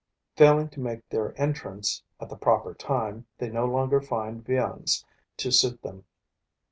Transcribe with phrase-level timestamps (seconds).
[0.35, 5.05] Failing to make their entrance at the proper time, they no longer find viands
[5.37, 6.05] to suit them.